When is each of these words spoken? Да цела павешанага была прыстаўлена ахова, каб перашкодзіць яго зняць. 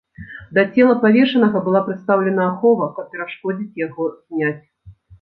Да 0.57 0.63
цела 0.77 0.95
павешанага 1.03 1.61
была 1.69 1.83
прыстаўлена 1.91 2.49
ахова, 2.51 2.91
каб 2.99 3.05
перашкодзіць 3.15 3.81
яго 3.87 4.13
зняць. 4.19 4.61